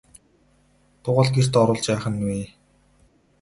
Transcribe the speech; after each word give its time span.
Тугал 1.03 1.29
гэрт 1.35 1.53
оруулж 1.61 1.85
яах 1.93 2.05
нь 2.13 2.21
вэ? 2.27 2.39